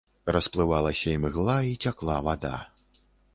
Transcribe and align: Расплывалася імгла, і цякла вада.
Расплывалася 0.35 1.13
імгла, 1.19 1.59
і 1.73 1.77
цякла 1.85 2.17
вада. 2.29 2.55